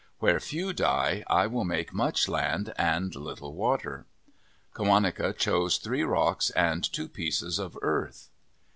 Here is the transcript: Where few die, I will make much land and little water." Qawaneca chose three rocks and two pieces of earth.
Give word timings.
Where 0.17 0.39
few 0.39 0.73
die, 0.73 1.23
I 1.27 1.45
will 1.45 1.63
make 1.63 1.93
much 1.93 2.27
land 2.27 2.73
and 2.75 3.13
little 3.15 3.53
water." 3.53 4.07
Qawaneca 4.73 5.37
chose 5.37 5.77
three 5.77 6.01
rocks 6.03 6.49
and 6.49 6.83
two 6.83 7.07
pieces 7.07 7.59
of 7.59 7.77
earth. 7.83 8.29